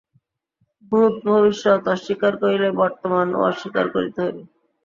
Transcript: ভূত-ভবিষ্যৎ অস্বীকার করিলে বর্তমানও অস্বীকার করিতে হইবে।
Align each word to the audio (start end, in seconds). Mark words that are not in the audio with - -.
ভূত-ভবিষ্যৎ 0.91 1.81
অস্বীকার 1.87 2.33
করিলে 2.41 2.69
বর্তমানও 2.79 3.39
অস্বীকার 3.49 3.85
করিতে 3.95 4.19
হইবে। 4.23 4.43